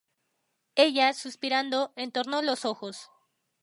[0.73, 3.11] ella, suspirando, entornó los ojos